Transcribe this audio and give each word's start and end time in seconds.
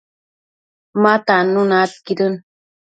ma 1.01 1.13
tannuna 1.27 1.75
aidquidën 1.83 2.33